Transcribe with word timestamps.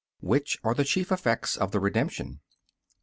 Which 0.21 0.57
are 0.63 0.73
the 0.73 0.83
chief 0.83 1.11
effects 1.11 1.55
of 1.55 1.69
the 1.69 1.79
Redemption? 1.79 2.39